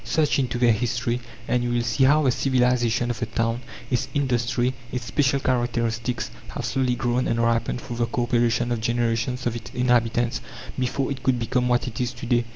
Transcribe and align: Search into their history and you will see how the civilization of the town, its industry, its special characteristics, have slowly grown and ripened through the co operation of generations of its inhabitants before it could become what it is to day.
Search 0.03 0.39
into 0.39 0.57
their 0.57 0.71
history 0.71 1.19
and 1.47 1.63
you 1.63 1.69
will 1.71 1.83
see 1.83 2.05
how 2.05 2.23
the 2.23 2.31
civilization 2.31 3.11
of 3.11 3.19
the 3.19 3.27
town, 3.27 3.61
its 3.91 4.07
industry, 4.15 4.73
its 4.91 5.05
special 5.05 5.39
characteristics, 5.39 6.31
have 6.55 6.65
slowly 6.65 6.95
grown 6.95 7.27
and 7.27 7.39
ripened 7.39 7.79
through 7.79 7.97
the 7.97 8.07
co 8.07 8.23
operation 8.23 8.71
of 8.71 8.81
generations 8.81 9.45
of 9.45 9.55
its 9.55 9.69
inhabitants 9.75 10.41
before 10.79 11.11
it 11.11 11.21
could 11.21 11.37
become 11.37 11.69
what 11.69 11.87
it 11.87 12.01
is 12.01 12.13
to 12.13 12.25
day. 12.25 12.43